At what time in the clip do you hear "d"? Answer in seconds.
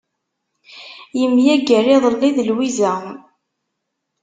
2.37-2.37